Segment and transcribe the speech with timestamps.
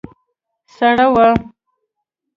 [0.75, 1.27] سړه وه.